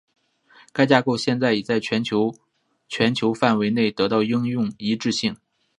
[0.73, 2.33] 该架构现在已经在全球
[2.87, 5.37] 全球范围内得到应用一致性。